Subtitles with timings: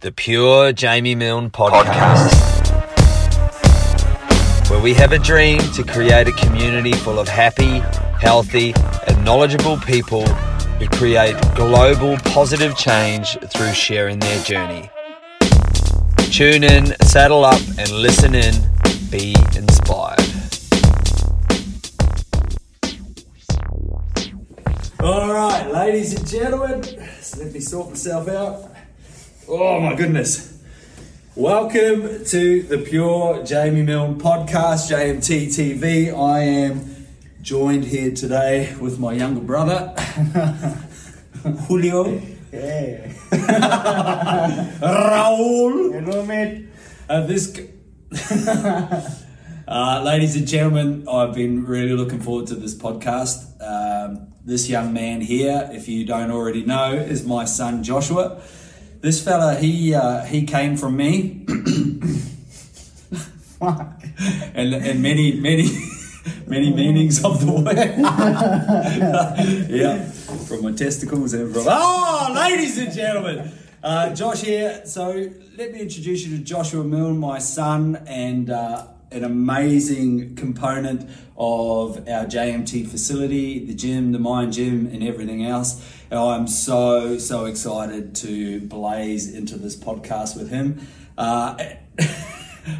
[0.00, 2.30] the Pure Jamie Milne podcast,
[4.70, 7.80] where we have a dream to create a community full of happy,
[8.18, 8.72] healthy,
[9.06, 10.26] and knowledgeable people
[10.78, 14.88] who create global positive change through sharing their journey.
[16.32, 18.54] Tune in, saddle up, and listen in.
[19.10, 20.18] Be inspired.
[25.00, 26.80] All right, ladies and gentlemen,
[27.36, 28.79] let me sort myself out.
[29.52, 30.62] Oh my goodness.
[31.34, 36.14] Welcome to the Pure Jamie Milne podcast, JMT TV.
[36.16, 37.06] I am
[37.42, 39.88] joined here today with my younger brother,
[41.66, 43.12] Julio Yeah.
[44.80, 45.94] Raul.
[45.94, 46.68] Hello, mate.
[47.08, 47.52] Uh, this,
[49.66, 53.60] uh, ladies and gentlemen, I've been really looking forward to this podcast.
[53.60, 58.40] Um, this young man here, if you don't already know, is my son Joshua.
[59.00, 61.46] This fella, he uh, he came from me,
[63.58, 64.02] Fuck.
[64.54, 65.70] and and many many
[66.46, 67.76] many meanings of the word.
[69.70, 70.04] yeah,
[70.46, 73.50] from my testicles and from oh, ladies and gentlemen,
[73.82, 74.82] uh, Josh here.
[74.84, 81.08] So let me introduce you to Joshua Milne, my son, and uh, an amazing component
[81.36, 85.84] of our JMT facility, the gym, the Mind Gym, and everything else.
[86.10, 90.86] And I'm so so excited to blaze into this podcast with him.
[91.16, 91.58] Uh,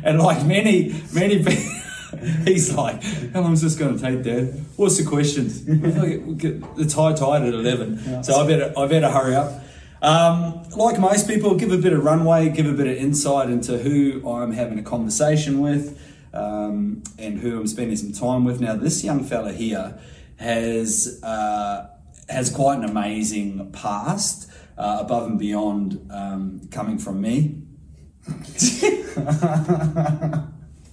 [0.04, 1.76] and like many many people.
[2.44, 4.52] He's like, how long is this going to take, Dad?
[4.74, 5.62] What's the questions?
[5.66, 9.62] It's high tide at eleven, so I better I better hurry up.
[10.02, 13.78] Um, like most people, give a bit of runway, give a bit of insight into
[13.78, 16.00] who I'm having a conversation with,
[16.32, 18.60] um, and who I'm spending some time with.
[18.60, 19.98] Now, this young fella here
[20.36, 21.88] has uh,
[22.28, 27.62] has quite an amazing past, uh, above and beyond um, coming from me.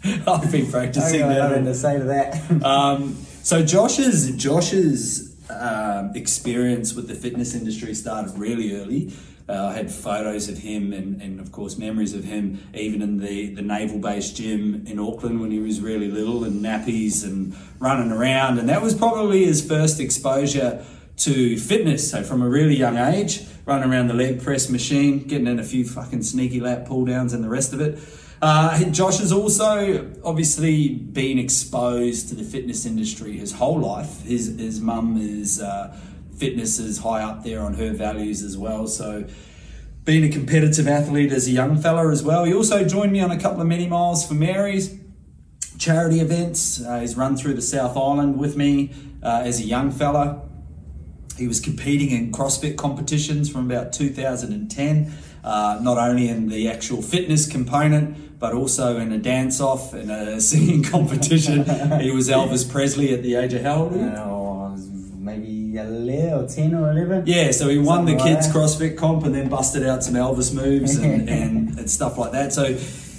[0.03, 1.49] I've been I practicing got that.
[1.49, 2.63] nothing to say to that.
[2.63, 9.13] Um, so Josh's Josh's um, experience with the fitness industry started really early.
[9.49, 13.19] Uh, I had photos of him and, and of course memories of him even in
[13.19, 17.55] the, the naval base gym in Auckland when he was really little and nappies and
[17.79, 20.83] running around and that was probably his first exposure
[21.17, 22.11] to fitness.
[22.11, 25.63] So from a really young age, running around the leg press machine, getting in a
[25.63, 27.99] few fucking sneaky lat pull downs and the rest of it.
[28.41, 34.21] Uh, Josh has also obviously been exposed to the fitness industry his whole life.
[34.21, 35.97] His his mum is uh,
[36.37, 38.87] fitness is high up there on her values as well.
[38.87, 39.25] So
[40.07, 42.45] being a competitive athlete as a young fella as well.
[42.45, 44.97] He also joined me on a couple of mini miles for Mary's
[45.77, 46.81] charity events.
[46.81, 50.47] Uh, he's run through the South Island with me uh, as a young fella.
[51.37, 57.01] He was competing in CrossFit competitions from about 2010, uh, not only in the actual
[57.01, 61.65] fitness component, but also in a dance off and a singing competition.
[61.99, 63.93] he was Elvis Presley at the age of how old?
[65.27, 67.23] Maybe 11 or 10 or 11.
[67.27, 68.47] Yeah, so he won the Something kids.
[68.47, 72.53] CrossFit comp and then busted out some Elvis moves and, and, and stuff like that.
[72.53, 72.63] So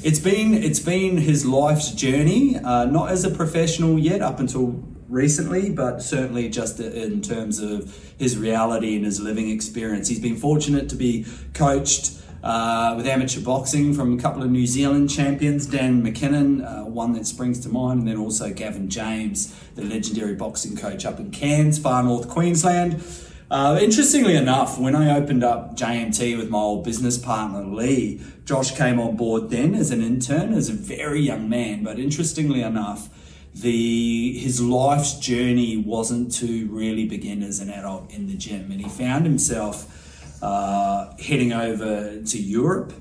[0.02, 4.82] it's been it's been his life's journey, uh, not as a professional yet up until
[5.08, 10.08] recently, but certainly just in terms of his reality and his living experience.
[10.08, 12.12] He's been fortunate to be coached.
[12.42, 17.12] Uh, with amateur boxing from a couple of New Zealand champions, Dan McKinnon, uh, one
[17.14, 21.32] that springs to mind, and then also Gavin James, the legendary boxing coach up in
[21.32, 23.02] Cairns, far north Queensland.
[23.50, 28.76] Uh, interestingly enough, when I opened up JMT with my old business partner Lee, Josh
[28.76, 31.82] came on board then as an intern, as a very young man.
[31.82, 33.08] But interestingly enough,
[33.54, 38.80] the his life's journey wasn't to really begin as an adult in the gym, and
[38.80, 40.07] he found himself
[40.42, 42.92] uh, heading over to Europe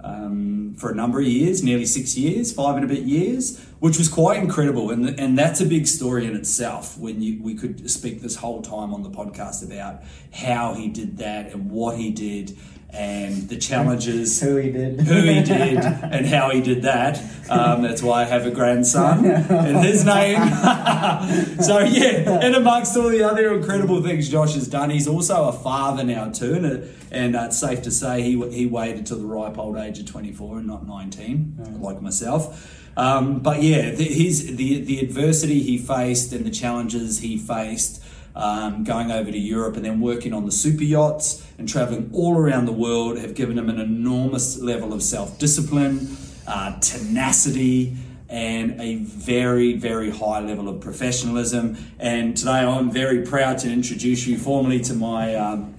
[0.00, 3.98] um, for a number of years, nearly six years, five and a bit years, which
[3.98, 4.90] was quite incredible.
[4.90, 6.96] And, and that's a big story in itself.
[6.98, 11.18] When you, we could speak this whole time on the podcast about how he did
[11.18, 12.56] that and what he did
[12.98, 15.00] and the challenges Who he did.
[15.00, 17.22] who he did and how he did that.
[17.48, 20.36] Um, that's why I have a grandson in his name.
[21.62, 25.52] so yeah, and amongst all the other incredible things Josh has done, he's also a
[25.52, 29.26] father now too, and, and uh, it's safe to say he he waited till the
[29.26, 32.74] ripe old age of 24 and not 19, like myself.
[32.96, 38.02] Um, but yeah, the, his the the adversity he faced and the challenges he faced
[38.34, 42.36] um, going over to Europe and then working on the super yachts and traveling all
[42.36, 46.16] around the world have given him an enormous level of self discipline,
[46.46, 47.96] uh, tenacity,
[48.28, 51.76] and a very, very high level of professionalism.
[51.98, 55.34] And today I'm very proud to introduce you formally to my.
[55.34, 55.74] Um,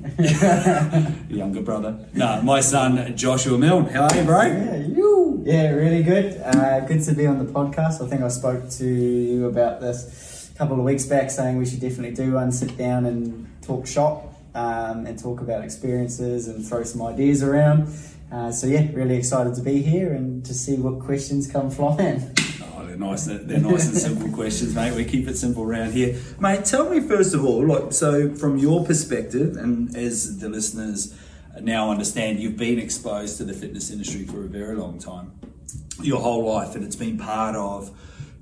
[1.28, 2.06] Younger brother.
[2.14, 3.84] No, my son Joshua Milne.
[3.84, 4.42] How are you, bro?
[4.42, 5.42] Yeah, you.
[5.44, 6.40] Yeah, really good.
[6.42, 8.02] Uh, good to be on the podcast.
[8.02, 11.64] I think I spoke to you about this a couple of weeks back, saying we
[11.64, 16.62] should definitely do one, sit down and talk shop um, and talk about experiences and
[16.62, 17.88] throw some ideas around.
[18.30, 22.34] Uh, so yeah, really excited to be here and to see what questions come flying.
[22.76, 23.26] Oh, they're nice.
[23.26, 24.94] They're, they're nice and simple questions, mate.
[24.94, 26.64] We keep it simple around here, mate.
[26.64, 31.14] Tell me first of all, like, so from your perspective, and as the listeners
[31.60, 35.32] now understand, you've been exposed to the fitness industry for a very long time,
[36.02, 37.90] your whole life, and it's been part of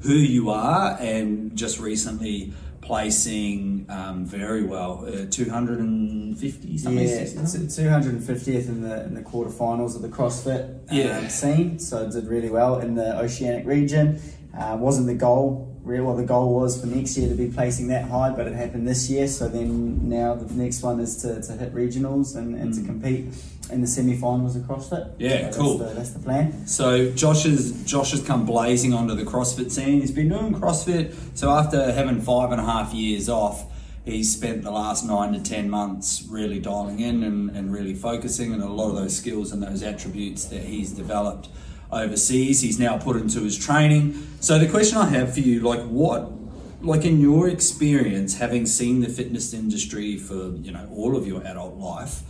[0.01, 0.97] who you are.
[1.01, 7.07] And just recently placing um, very well, uh, 250 something.
[7.07, 11.19] Yeah, it's 250th in the in the quarterfinals of the CrossFit Yeah.
[11.19, 11.79] um, scene.
[11.79, 14.21] So did really well in the Oceanic region.
[14.59, 15.68] Uh, wasn't the goal.
[15.89, 18.53] Real well, the goal was for next year to be placing that high, but it
[18.53, 19.27] happened this year.
[19.27, 23.33] So then now the next one is to, to hit regionals and, and to compete
[23.73, 25.09] in the semi-finals of CrossFit.
[25.09, 25.15] Mm.
[25.19, 25.79] Yeah, so cool.
[25.79, 26.67] That's the, that's the plan.
[26.67, 30.03] So Josh has Josh has come blazing onto the CrossFit scene.
[30.03, 31.15] He's been doing CrossFit.
[31.35, 33.65] So after having five and a half years off,
[34.05, 38.53] he's spent the last nine to ten months really dialing in and, and really focusing
[38.53, 41.49] and a lot of those skills and those attributes that he's developed
[41.91, 44.27] overseas he's now put into his training.
[44.41, 46.33] So the question I have for you, like what
[46.81, 51.45] like in your experience having seen the fitness industry for you know all of your
[51.45, 52.23] adult life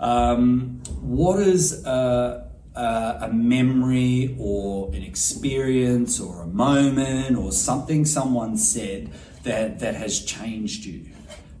[0.00, 8.06] um, what is a, a, a memory or an experience or a moment or something
[8.06, 9.10] someone said
[9.42, 11.10] that, that has changed you,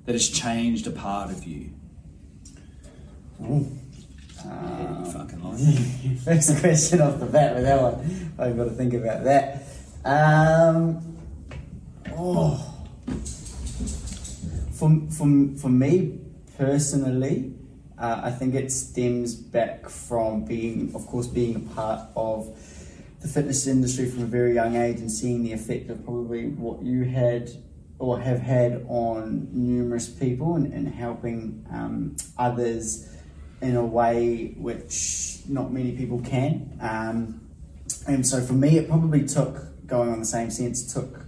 [0.06, 1.70] that has changed a part of you?
[4.44, 6.18] Yeah, you fucking like.
[6.24, 8.34] First question off the bat with that one.
[8.38, 9.64] I've got to think about that.
[10.04, 11.18] Um,
[12.16, 12.56] oh,
[14.72, 16.18] for, for, for me
[16.56, 17.54] personally,
[17.98, 22.46] uh, I think it stems back from being, of course, being a part of
[23.20, 26.82] the fitness industry from a very young age and seeing the effect of probably what
[26.82, 27.50] you had
[27.98, 33.09] or have had on numerous people and, and helping um, others
[33.60, 36.78] in a way which not many people can.
[36.80, 37.40] Um,
[38.06, 41.26] and so for me, it probably took, going on the same sense, took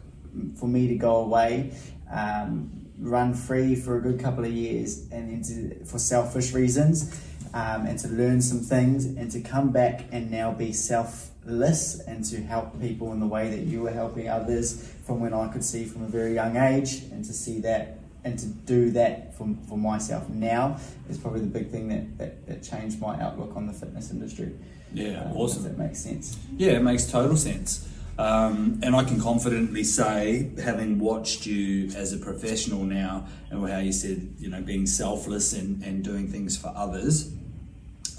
[0.57, 1.75] for me to go away,
[2.11, 7.21] um, run free for a good couple of years, and then to, for selfish reasons,
[7.53, 12.25] um, and to learn some things, and to come back and now be selfless and
[12.25, 15.65] to help people in the way that you were helping others from when I could
[15.65, 19.49] see from a very young age, and to see that and to do that for,
[19.69, 20.79] for myself now
[21.09, 24.53] is probably the big thing that, that, that changed my outlook on the fitness industry.
[24.95, 25.65] Yeah, Um, awesome.
[25.67, 26.39] If that makes sense.
[26.57, 27.89] Yeah, it makes total sense.
[28.19, 33.79] Um, and I can confidently say, having watched you as a professional now, and how
[33.79, 37.33] you said, you know, being selfless and, and doing things for others,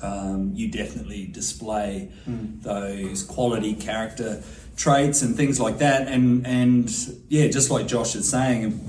[0.01, 2.11] um, you definitely display
[2.61, 4.43] those quality character
[4.75, 6.07] traits and things like that.
[6.07, 6.91] And, and
[7.29, 8.81] yeah, just like Josh is saying,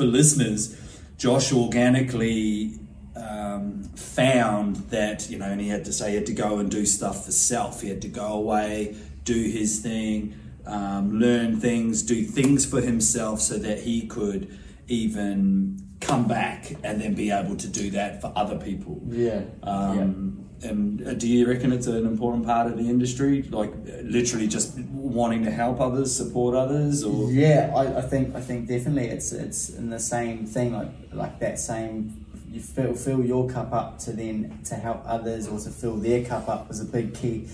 [0.00, 0.74] for listeners,
[1.18, 2.78] Josh organically
[3.14, 6.70] um, found that you know, and he had to say he had to go and
[6.70, 7.82] do stuff for self.
[7.82, 13.42] He had to go away, do his thing, um, learn things, do things for himself,
[13.42, 14.58] so that he could
[14.88, 19.00] even come back and then be able to do that for other people.
[19.08, 19.42] Yeah.
[19.62, 24.46] Um, And uh, do you reckon it's an important part of the industry, like literally
[24.46, 29.08] just wanting to help others, support others, or Yeah, I, I think I think definitely
[29.08, 33.72] it's it's in the same thing like like that same you fill fill your cup
[33.72, 37.14] up to then to help others or to fill their cup up was a big
[37.14, 37.48] key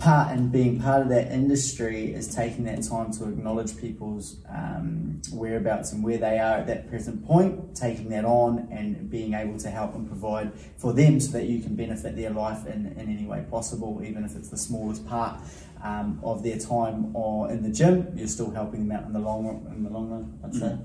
[0.00, 5.20] part and being part of that industry is taking that time to acknowledge people's um,
[5.30, 9.58] whereabouts and where they are at that present point, taking that on and being able
[9.58, 13.10] to help and provide for them so that you can benefit their life in, in
[13.10, 15.38] any way possible, even if it's the smallest part
[15.84, 19.18] um, of their time or in the gym, you're still helping them out in the
[19.18, 19.72] long run.
[19.76, 20.78] In the long run, I'd say.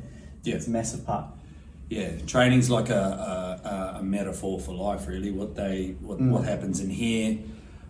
[0.44, 0.56] Yeah.
[0.56, 1.26] it's a massive part.
[1.90, 5.32] Yeah, training's like a, a, a metaphor for life, really.
[5.32, 7.38] What they what, what happens in here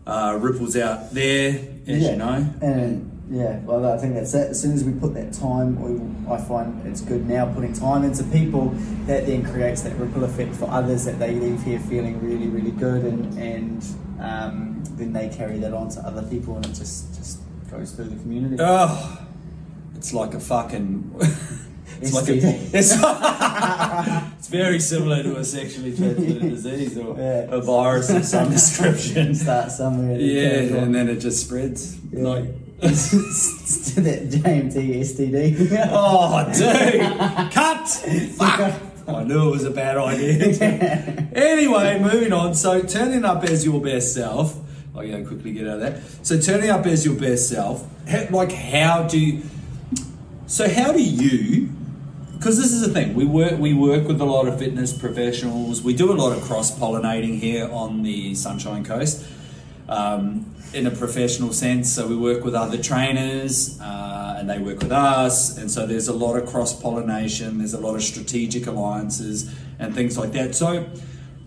[0.05, 2.47] uh, ripples out there, as you know.
[2.61, 4.51] And yeah, well, I think that's it.
[4.51, 8.03] As soon as we put that time, we, I find it's good now putting time
[8.03, 8.69] into people
[9.07, 12.71] that then creates that ripple effect for others that they leave here feeling really, really
[12.71, 13.83] good, and and
[14.19, 17.39] um, then they carry that on to other people, and it just just
[17.71, 18.57] goes through the community.
[18.59, 19.25] Oh,
[19.95, 21.15] it's like a fucking.
[22.01, 22.37] it's like a,
[22.73, 22.93] it's
[24.57, 27.47] very similar to a sexually transmitted disease or Yeah.
[27.57, 29.35] a virus of some description.
[29.45, 30.19] Start somewhere.
[30.19, 31.97] Yeah, and then it just spreads.
[32.11, 32.23] Yeah.
[32.27, 32.43] Like,
[32.81, 35.87] to that JMT STD.
[35.91, 37.87] oh, dude, cut!
[38.37, 38.81] Fuck!
[39.07, 41.27] I knew it was a bad idea.
[41.35, 42.53] anyway, moving on.
[42.55, 44.57] So, turning up as your best self.
[44.95, 46.25] I Oh, yeah, quickly get out of that.
[46.25, 47.85] So, turning up as your best self.
[48.31, 49.43] Like, how do you.
[50.47, 51.69] So, how do you.
[52.37, 55.81] Because this is the thing, we work we work with a lot of fitness professionals.
[55.81, 59.25] We do a lot of cross pollinating here on the Sunshine Coast
[59.87, 61.91] um, in a professional sense.
[61.91, 65.57] So we work with other trainers uh, and they work with us.
[65.57, 69.95] And so there's a lot of cross pollination, there's a lot of strategic alliances and
[69.95, 70.55] things like that.
[70.55, 70.87] So,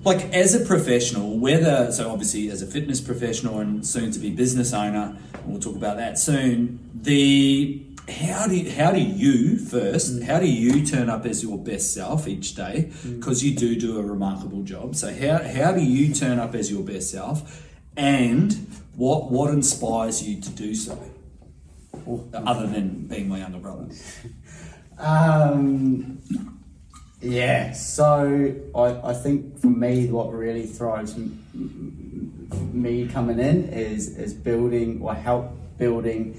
[0.05, 4.31] like as a professional, whether, so obviously as a fitness professional and soon to be
[4.31, 9.59] business owner, and we'll talk about that soon, the how do you, how do you
[9.59, 12.91] first how do you turn up as your best self each day?
[13.05, 14.97] Because you do do a remarkable job.
[14.97, 17.67] So how, how do you turn up as your best self?
[17.97, 18.53] And
[18.97, 20.99] what what inspires you to do so?
[22.33, 23.89] Other than being my younger brother.
[25.01, 26.21] Um,
[27.21, 31.17] yeah, so I, I think for me, what really thrives
[32.73, 36.35] me coming in is is building or help building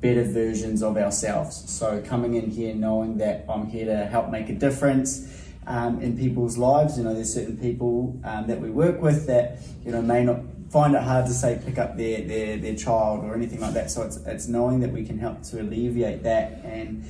[0.00, 1.70] better versions of ourselves.
[1.70, 6.16] So coming in here knowing that I'm here to help make a difference um, in
[6.16, 6.96] people's lives.
[6.98, 10.40] You know, there's certain people um, that we work with that you know may not
[10.70, 13.90] find it hard to say pick up their, their, their child or anything like that.
[13.90, 17.04] So it's it's knowing that we can help to alleviate that and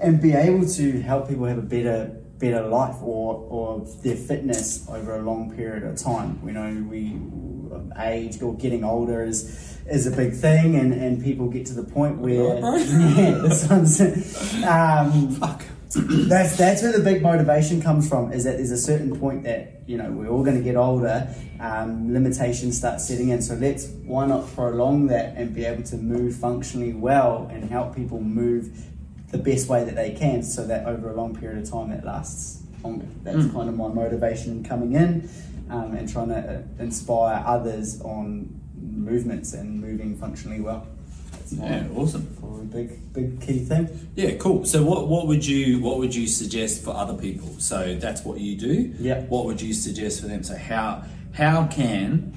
[0.00, 4.84] and be able to help people have a better better life or, or their fitness
[4.88, 6.42] over a long period of time.
[6.42, 7.20] We know we
[7.98, 11.82] age or getting older is is a big thing and, and people get to the
[11.82, 14.00] point where yeah, this one's
[14.64, 15.62] um, fuck
[15.94, 18.32] that's that's where the big motivation comes from.
[18.32, 21.34] Is that there's a certain point that you know we're all going to get older,
[21.60, 23.42] um, limitations start setting in.
[23.42, 27.94] So let's why not prolong that and be able to move functionally well and help
[27.94, 28.86] people move
[29.30, 32.04] the best way that they can, so that over a long period of time it
[32.04, 33.06] lasts longer.
[33.22, 35.28] That's kind of my motivation coming in,
[35.70, 38.61] um, and trying to uh, inspire others on
[38.92, 40.86] movements and moving functionally well.
[41.32, 43.88] That's yeah awesome probably big big key thing.
[44.14, 44.64] Yeah, cool.
[44.64, 47.48] So what, what would you what would you suggest for other people?
[47.58, 48.94] So that's what you do.
[48.98, 49.22] Yeah.
[49.22, 50.42] What would you suggest for them?
[50.42, 52.32] So how how can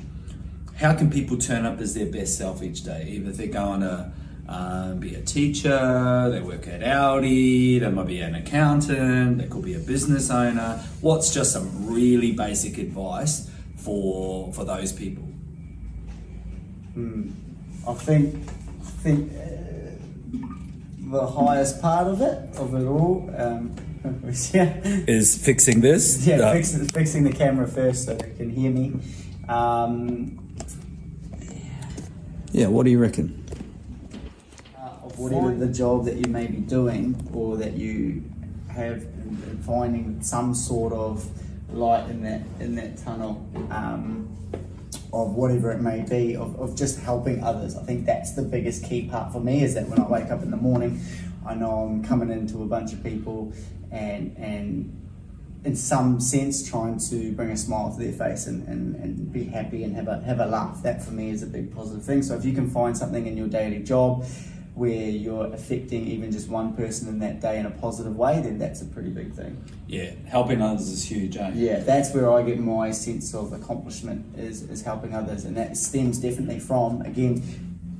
[0.78, 3.08] how can people turn up as their best self each day?
[3.10, 4.12] Even if they're going to
[4.48, 9.64] um, be a teacher, they work at Audi, they might be an accountant, they could
[9.64, 10.84] be a business owner.
[11.02, 15.25] What's just some really basic advice for for those people?
[16.96, 17.30] Hmm.
[17.88, 18.36] I think,
[18.82, 19.42] I think uh,
[21.12, 23.75] the highest part of it, of it all, um,
[24.54, 26.25] yeah, Is fixing this?
[26.28, 28.94] yeah, fixing, fixing the camera first so you can hear me.
[29.48, 30.40] Um,
[32.52, 32.68] yeah.
[32.68, 33.44] What do you reckon?
[34.78, 38.24] uh, of whatever the job that you may be doing or that you
[38.70, 41.28] have in, in finding some sort of
[41.72, 44.30] light in that in that tunnel um,
[45.15, 48.84] of whatever it may be of, of just helping others i think that's the biggest
[48.84, 51.00] key part for me is that when i wake up in the morning
[51.45, 53.51] i know i'm coming into a bunch of people
[53.91, 55.01] and and
[55.65, 59.45] in some sense trying to bring a smile to their face and, and, and be
[59.45, 60.84] happy and have a have a laugh.
[60.84, 62.22] That for me is a big positive thing.
[62.22, 64.25] So if you can find something in your daily job
[64.75, 68.60] where you're affecting even just one person in that day in a positive way, then
[68.60, 69.63] that's a pretty big thing.
[69.88, 71.38] Yeah, helping others is huge.
[71.38, 71.51] Eh?
[71.55, 75.77] Yeah, that's where I get my sense of accomplishment is, is helping others, and that
[75.77, 77.41] stems definitely from again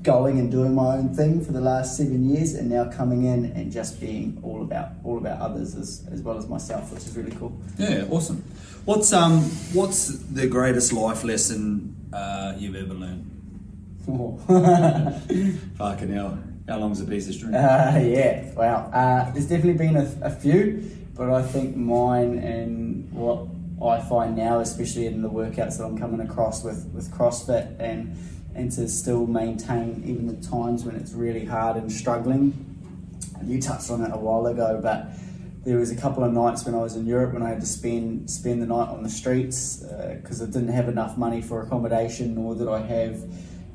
[0.04, 3.46] going and doing my own thing for the last seven years, and now coming in
[3.54, 7.16] and just being all about all about others as, as well as myself, which is
[7.16, 7.58] really cool.
[7.78, 8.44] Yeah, awesome.
[8.84, 13.32] What's um what's the greatest life lesson uh, you've ever learned?
[15.78, 16.38] Fucking hell.
[16.68, 17.54] How long's a piece of string?
[17.54, 18.90] Uh, yeah, wow.
[18.92, 23.48] Uh, there's definitely been a, a few, but I think mine and what
[23.88, 28.18] I find now, especially in the workouts that I'm coming across with, with CrossFit and
[28.56, 32.54] and to still maintain even the times when it's really hard and struggling.
[33.44, 35.10] You touched on it a while ago, but
[35.66, 37.66] there was a couple of nights when I was in Europe when I had to
[37.66, 39.84] spend spend the night on the streets
[40.16, 43.22] because I didn't have enough money for accommodation, nor did I have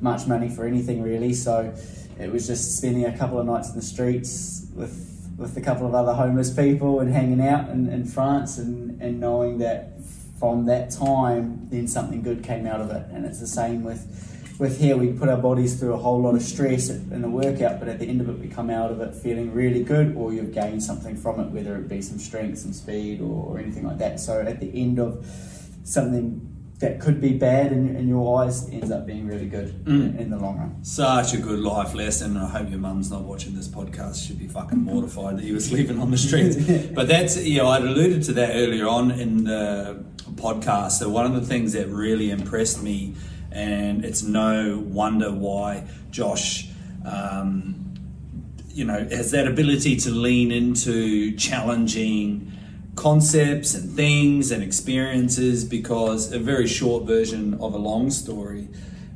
[0.01, 1.33] much money for anything really.
[1.33, 1.73] So
[2.19, 5.87] it was just spending a couple of nights in the streets with with a couple
[5.87, 9.99] of other homeless people and hanging out in, in France and, and knowing that
[10.39, 13.05] from that time then something good came out of it.
[13.11, 14.27] And it's the same with
[14.59, 17.79] with here we put our bodies through a whole lot of stress in the workout,
[17.79, 20.31] but at the end of it we come out of it feeling really good or
[20.31, 23.83] you've gained something from it, whether it be some strength, some speed or, or anything
[23.83, 24.19] like that.
[24.19, 25.25] So at the end of
[25.83, 26.47] something
[26.81, 30.19] that could be bad in, in your eyes ends up being really good Mm.
[30.19, 30.83] in the long run.
[30.83, 32.35] Such a good life lesson.
[32.37, 34.27] I hope your mum's not watching this podcast.
[34.27, 36.55] She'd be fucking mortified that you were sleeping on the streets.
[36.93, 40.03] but that's, you know, I'd alluded to that earlier on in the
[40.35, 40.91] podcast.
[40.99, 43.15] So, one of the things that really impressed me,
[43.51, 46.67] and it's no wonder why Josh,
[47.05, 47.93] um,
[48.69, 52.50] you know, has that ability to lean into challenging
[52.95, 58.67] concepts and things and experiences because a very short version of a long story.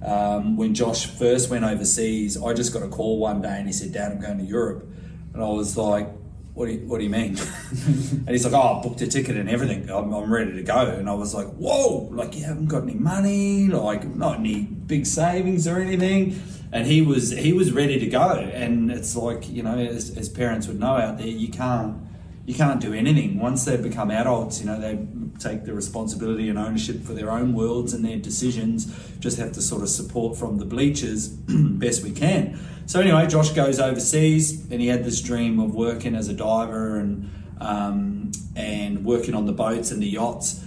[0.04, 3.74] Um, when Josh first went overseas, I just got a call one day and he
[3.74, 4.88] said, Dad, I'm going to Europe.
[5.34, 6.10] And I was like,
[6.54, 7.38] what do you, what do you mean?
[7.72, 9.90] and he's like, oh, I booked a ticket and everything.
[9.90, 10.88] I'm, I'm ready to go.
[10.88, 15.06] And I was like, whoa, like you haven't got any money, like not any big
[15.06, 16.42] savings or anything.
[16.72, 18.30] And he was he was ready to go.
[18.54, 22.05] And it's like, you know, as, as parents would know out there, you can't
[22.46, 23.40] you can't do anything.
[23.40, 25.00] Once they've become adults, you know, they
[25.40, 28.86] take the responsibility and ownership for their own worlds and their decisions.
[29.20, 32.60] Just have to sort of support from the bleachers best we can.
[32.86, 36.98] So anyway, Josh goes overseas, and he had this dream of working as a diver
[36.98, 40.64] and um, and working on the boats and the yachts.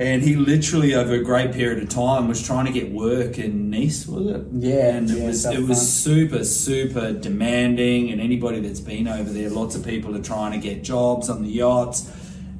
[0.00, 3.68] And he literally, over a great period of time, was trying to get work in
[3.68, 4.46] Nice, was it?
[4.52, 8.10] Yeah, and it yeah, was it was super super demanding.
[8.10, 11.42] And anybody that's been over there, lots of people are trying to get jobs on
[11.42, 12.10] the yachts.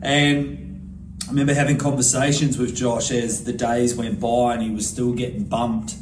[0.02, 4.86] And I remember having conversations with Josh as the days went by, and he was
[4.86, 5.94] still getting bumped.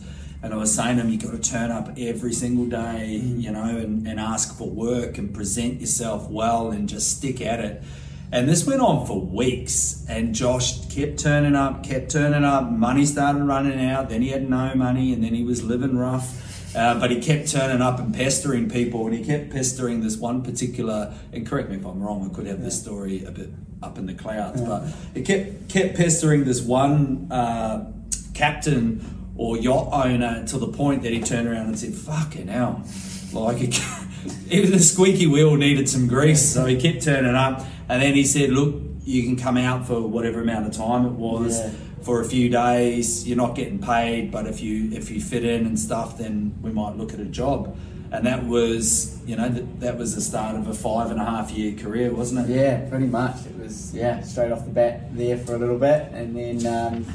[0.42, 3.42] And I was saying to him, you got to turn up every single day, Mm.
[3.42, 7.60] you know, and, and ask for work and present yourself well and just stick at
[7.60, 7.82] it.
[8.30, 10.04] And this went on for weeks.
[10.08, 12.70] And Josh kept turning up, kept turning up.
[12.70, 14.08] Money started running out.
[14.08, 16.44] Then he had no money, and then he was living rough.
[16.76, 20.42] Uh, but he kept turning up and pestering people, and he kept pestering this one
[20.42, 21.14] particular.
[21.32, 22.28] And correct me if I'm wrong.
[22.30, 23.50] I could have this story a bit
[23.82, 27.90] up in the clouds, but he kept kept pestering this one uh,
[28.34, 32.84] captain or yacht owner to the point that he turned around and said, "Fucking hell!"
[33.32, 33.80] Like it,
[34.50, 37.64] even the squeaky wheel needed some grease, so he kept turning up.
[37.88, 41.12] And then he said, "Look, you can come out for whatever amount of time it
[41.12, 41.70] was." Yeah.
[42.02, 43.26] for a few days.
[43.26, 46.70] You're not getting paid, but if you if you fit in and stuff, then we
[46.70, 47.76] might look at a job.
[48.10, 51.24] And that was, you know, that, that was the start of a five and a
[51.24, 52.54] half year career, wasn't it?
[52.54, 53.44] Yeah, pretty much.
[53.44, 57.06] It was yeah, straight off the bat there for a little bit, and then um,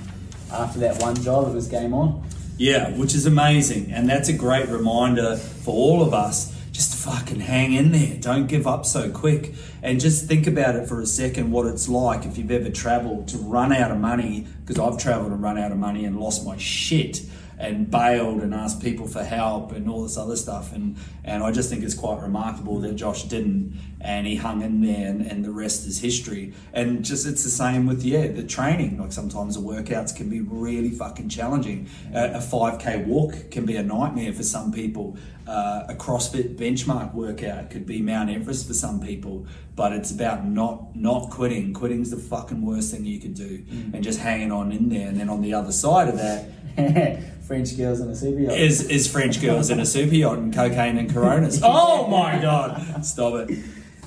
[0.52, 2.24] after that one job, it was game on.
[2.58, 3.92] Yeah, which is amazing.
[3.92, 8.18] And that's a great reminder for all of us just fucking hang in there.
[8.20, 9.54] Don't give up so quick.
[9.84, 13.28] And just think about it for a second what it's like if you've ever traveled
[13.30, 16.46] to run out of money, because I've traveled and run out of money and lost
[16.46, 17.22] my shit
[17.60, 20.74] and bailed and asked people for help and all this other stuff.
[20.74, 24.82] And, and I just think it's quite remarkable that Josh didn't and he hung in
[24.82, 26.54] there and, and the rest is history.
[26.74, 29.00] And just it's the same with, yeah, the training.
[29.00, 31.90] Like sometimes the workouts can be really fucking challenging.
[32.14, 35.18] A, a 5K walk can be a nightmare for some people.
[35.48, 40.46] Uh, a CrossFit benchmark workout could be Mount Everest for some people, but it's about
[40.46, 41.74] not not quitting.
[41.74, 43.62] Quitting's the fucking worst thing you could do,
[43.94, 45.10] and just hanging on in there.
[45.10, 46.48] And then on the other side of that,
[47.46, 48.58] French girls in a super yacht.
[48.58, 51.60] is is French girls in a super yacht and cocaine and Coronas.
[51.64, 53.06] Oh my god!
[53.06, 53.60] Stop it.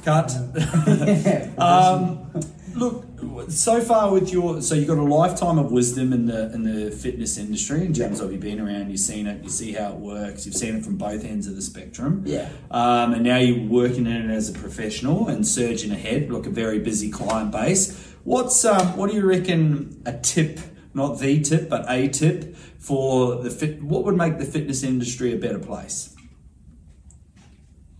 [0.06, 0.30] Cut.
[1.58, 2.30] um,
[2.76, 3.04] look,
[3.48, 6.92] so far with your so you've got a lifetime of wisdom in the in the
[6.92, 9.96] fitness industry in terms of you've been around, you've seen it, you see how it
[9.96, 12.22] works, you've seen it from both ends of the spectrum.
[12.24, 12.48] Yeah.
[12.70, 16.50] Um, and now you're working in it as a professional and surging ahead, like a
[16.50, 18.00] very busy client base.
[18.22, 20.60] What's um, what do you reckon a tip,
[20.94, 23.82] not the tip, but a tip for the fit?
[23.82, 26.15] What would make the fitness industry a better place?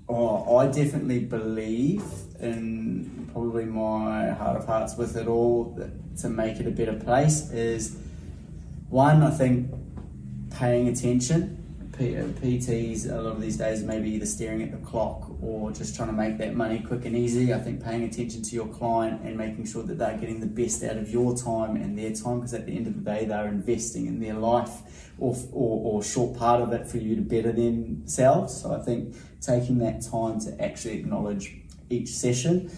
[0.09, 2.05] Oh, I definitely believe
[2.38, 6.92] in probably my heart of hearts with it all that to make it a better
[6.92, 7.97] place is
[8.88, 9.69] one, I think
[10.53, 11.62] paying attention.
[11.99, 15.70] P- uh, PTs a lot of these days maybe either staring at the clock or
[15.70, 17.53] just trying to make that money quick and easy.
[17.53, 20.83] I think paying attention to your client and making sure that they're getting the best
[20.83, 23.49] out of your time and their time because at the end of the day they're
[23.49, 27.53] investing in their life or, or, or short part of it for you to better
[27.53, 28.62] themselves.
[28.62, 31.55] So I think taking that time to actually acknowledge
[31.90, 32.70] each session.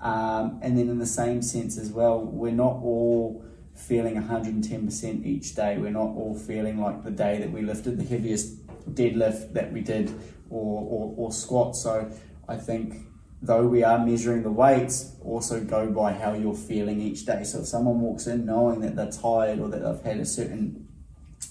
[0.00, 5.54] Um, and then in the same sense as well, we're not all feeling 110% each
[5.54, 5.78] day.
[5.78, 9.80] We're not all feeling like the day that we lifted the heaviest deadlift that we
[9.80, 10.12] did
[10.50, 11.76] or, or, or squat.
[11.76, 12.10] So
[12.48, 13.06] I think
[13.42, 17.44] though we are measuring the weights, also go by how you're feeling each day.
[17.44, 20.88] So if someone walks in knowing that they're tired or that they've had a certain,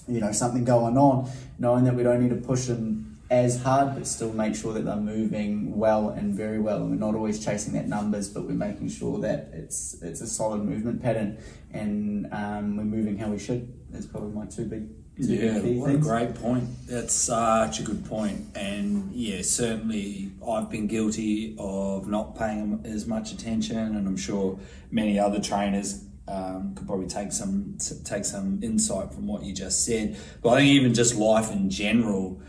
[0.08, 3.94] you know, something going on, knowing that we don't need to push them as hard,
[3.94, 6.78] but still make sure that they're moving well and very well.
[6.78, 10.26] And we're not always chasing that numbers, but we're making sure that it's it's a
[10.26, 11.38] solid movement pattern,
[11.72, 13.72] and um, we're moving how we should.
[13.90, 14.88] That's probably my two big.
[15.16, 16.68] Yeah, what a great point.
[16.88, 18.46] That's such a good point.
[18.56, 24.58] And yeah, certainly I've been guilty of not paying as much attention, and I'm sure
[24.90, 29.84] many other trainers um, could probably take some take some insight from what you just
[29.84, 30.16] said.
[30.42, 32.40] But I think even just life in general,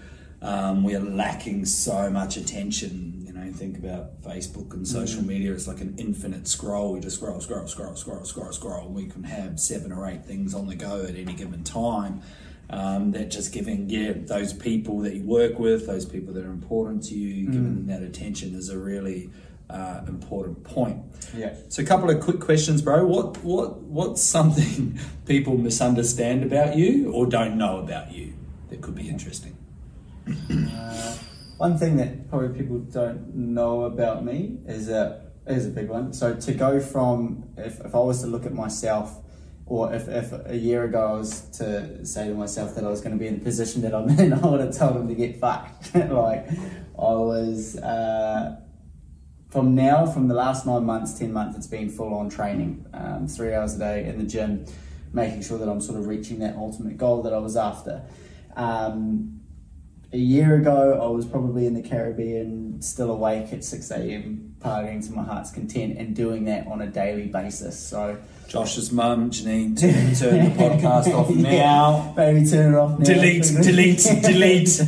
[0.41, 3.23] um, we are lacking so much attention.
[3.27, 5.53] You know, think about Facebook and social media.
[5.53, 6.93] It's like an infinite scroll.
[6.93, 8.89] We just scroll, scroll, scroll, scroll, scroll, scroll.
[8.89, 12.23] We can have seven or eight things on the go at any given time.
[12.67, 16.51] Um, that just giving yeah those people that you work with, those people that are
[16.51, 19.29] important to you, giving them that attention is a really
[19.69, 21.01] uh, important point.
[21.35, 21.53] Yeah.
[21.69, 23.05] So a couple of quick questions, bro.
[23.05, 28.33] What what what's something people misunderstand about you or don't know about you
[28.69, 29.57] that could be interesting?
[30.27, 31.17] Uh,
[31.57, 36.13] one thing that probably people don't know about me is a is a big one.
[36.13, 39.19] So to go from if, if I was to look at myself,
[39.67, 43.01] or if, if a year ago I was to say to myself that I was
[43.01, 45.15] going to be in the position that I'm in, I would have told him to
[45.15, 45.95] get fucked.
[45.95, 47.77] like I was.
[47.77, 48.61] Uh,
[49.49, 53.25] from now, from the last nine months, ten months, it's been full on training, um,
[53.25, 54.65] three hours a day in the gym,
[55.13, 58.03] making sure that I'm sort of reaching that ultimate goal that I was after.
[58.57, 59.39] Um,
[60.11, 65.05] a year ago, I was probably in the Caribbean, still awake at 6 a.m., partying
[65.05, 67.79] to my heart's content, and doing that on a daily basis.
[67.79, 72.13] So, Josh's mum, Janine, turn, turn the podcast off now.
[72.15, 73.05] Maybe turn it off now.
[73.05, 74.79] Delete, delete, delete.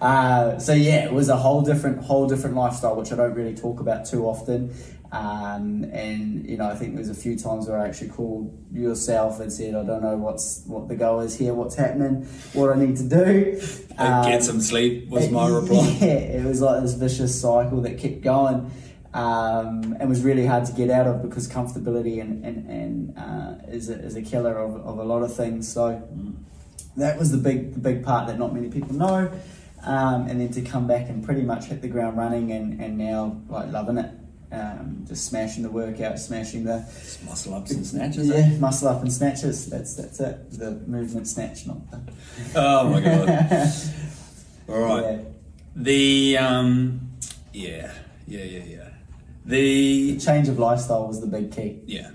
[0.00, 3.54] uh, so yeah, it was a whole different, whole different lifestyle, which I don't really
[3.54, 4.74] talk about too often.
[5.12, 9.40] Um, and you know, I think there's a few times where I actually called yourself
[9.40, 12.78] and said, "I don't know what's what the goal is here, what's happening, what I
[12.78, 13.60] need to do."
[13.98, 15.98] And Um, get some sleep was my reply.
[16.00, 18.70] Yeah, it was like this vicious cycle that kept going,
[19.12, 23.54] um, and was really hard to get out of because comfortability and and, and uh,
[23.68, 25.70] is a, is a killer of, of a lot of things.
[25.72, 26.08] So
[26.96, 29.32] that was the big the big part that not many people know.
[29.82, 32.98] Um, and then to come back and pretty much hit the ground running and, and
[32.98, 34.10] now like loving it,
[34.52, 36.78] um, just smashing the workout, smashing the
[37.24, 38.30] muscle ups and snatches.
[38.30, 38.48] eh?
[38.50, 39.68] yeah muscle up and snatches.
[39.70, 40.50] That's that's it.
[40.52, 42.00] The movement snatch, not the.
[42.56, 43.28] Oh my god.
[44.68, 45.02] All right.
[45.04, 45.18] Yeah.
[45.76, 47.10] The um,
[47.52, 47.92] yeah,
[48.26, 48.88] yeah, yeah, yeah.
[49.44, 51.80] The The change of lifestyle was the big key.
[51.86, 52.10] yeah,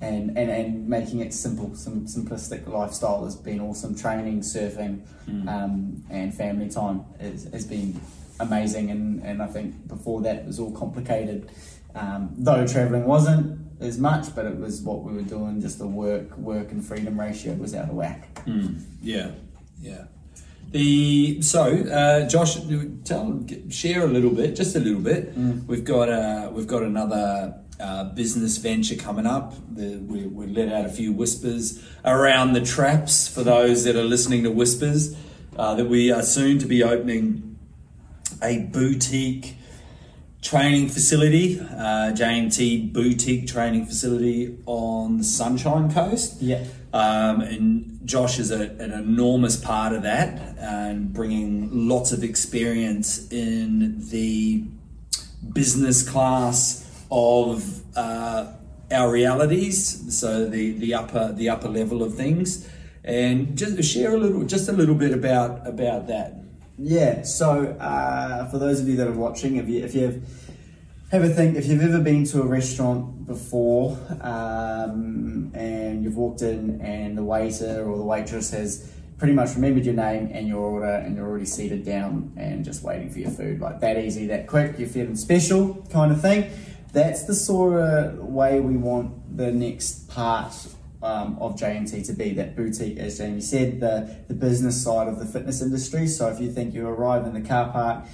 [0.00, 3.94] and, and, and making it simple, some simplistic lifestyle has been awesome.
[3.94, 5.02] Training, surfing,
[5.48, 8.00] um, and family time is, has been
[8.42, 8.90] amazing.
[8.90, 11.50] And, and I think before that it was all complicated.
[11.94, 15.60] Um, though traveling wasn't as much, but it was what we were doing.
[15.60, 18.34] Just the work, work and freedom ratio was out of whack.
[18.46, 19.32] Mm, yeah,
[19.80, 20.04] yeah.
[20.70, 22.56] The so uh, Josh,
[23.04, 25.36] tell share a little bit, just a little bit.
[25.66, 29.54] We've got uh, we've got another uh, business venture coming up.
[29.74, 34.04] The, we we let out a few whispers around the traps for those that are
[34.04, 35.14] listening to whispers
[35.58, 37.51] uh, that we are soon to be opening
[38.42, 39.56] a boutique
[40.42, 46.42] training facility, uh, JMT boutique training facility on the Sunshine Coast.
[46.42, 46.64] Yeah.
[46.92, 53.30] Um, and Josh is a, an enormous part of that and bringing lots of experience
[53.32, 54.64] in the
[55.52, 58.52] business class of uh,
[58.90, 62.68] our realities, so the, the upper the upper level of things,
[63.04, 66.41] and just share a little just a little bit about about that.
[66.78, 67.22] Yeah.
[67.22, 70.24] So uh, for those of you that are watching, if you if you've
[71.12, 76.40] have a think if you've ever been to a restaurant before um, and you've walked
[76.40, 80.60] in and the waiter or the waitress has pretty much remembered your name and your
[80.60, 84.26] order and you're already seated down and just waiting for your food like that easy
[84.26, 86.50] that quick you're feeling special kind of thing
[86.94, 90.54] that's the sort of way we want the next part
[91.02, 95.18] um, of JMT to be that boutique, as Jamie said, the, the business side of
[95.18, 96.06] the fitness industry.
[96.06, 98.06] So if you think you arrive in the car park,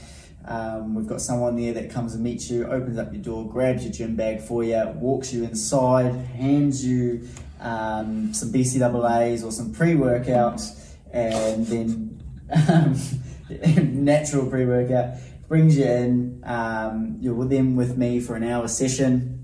[0.46, 3.85] um, we've got someone there that comes and meets you, opens up your door, grabs
[3.85, 7.29] your gym bag for you, walks you inside, hands you
[7.61, 12.22] um, some BCAAs or some pre workouts, and then
[12.70, 12.96] um,
[14.05, 15.16] natural pre workout
[15.48, 16.42] brings you in.
[16.44, 19.38] Um, you're with them with me for an hour session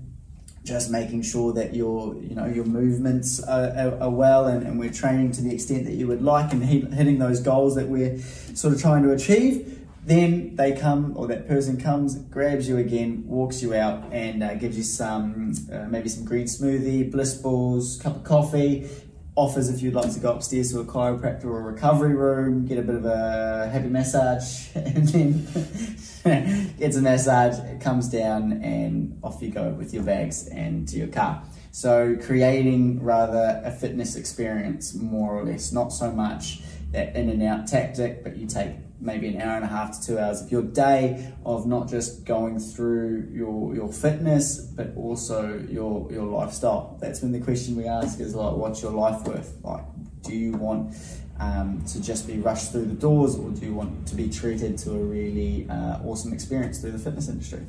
[0.65, 4.79] just making sure that your you know your movements are, are, are well and, and
[4.79, 7.87] we're training to the extent that you would like and hit, hitting those goals that
[7.87, 8.17] we're
[8.55, 9.71] sort of trying to achieve
[10.05, 14.55] then they come or that person comes grabs you again walks you out and uh,
[14.55, 18.89] gives you some uh, maybe some green smoothie bliss balls cup of coffee
[19.35, 22.77] offers if you'd like to go upstairs to a chiropractor or a recovery room, get
[22.77, 29.19] a bit of a happy massage, and then gets a massage, it comes down, and
[29.23, 31.43] off you go with your bags and to your car.
[31.71, 37.43] So, creating rather a fitness experience, more or less, not so much that in and
[37.43, 40.51] out tactic, but you take maybe an hour and a half to two hours of
[40.51, 46.97] your day of not just going through your your fitness but also your your lifestyle
[47.01, 49.83] that's when the question we ask is like what's your life worth like
[50.21, 50.95] do you want
[51.39, 54.77] um, to just be rushed through the doors or do you want to be treated
[54.77, 57.59] to a really uh, awesome experience through the fitness industry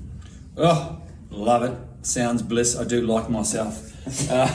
[0.58, 1.78] Oh, love it.
[2.00, 2.76] Sounds bliss.
[2.76, 3.92] I do like myself.
[4.30, 4.48] Uh,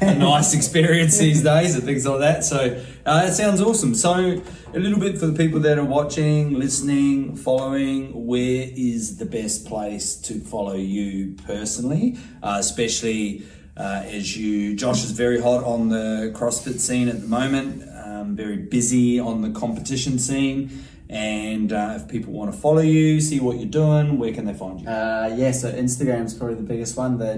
[0.00, 2.44] a nice experience these days and things like that.
[2.44, 3.94] So uh, it sounds awesome.
[3.94, 4.42] So
[4.74, 8.26] a little bit for the people that are watching, listening, following.
[8.26, 13.44] Where is the best place to follow you personally, uh, especially
[13.76, 14.76] uh, as you?
[14.76, 17.82] Josh is very hot on the CrossFit scene at the moment.
[18.04, 20.84] Um, very busy on the competition scene.
[21.10, 24.52] And uh, if people want to follow you, see what you're doing, where can they
[24.52, 24.88] find you?
[24.88, 27.36] Uh, yeah, so Instagram's probably the biggest one, the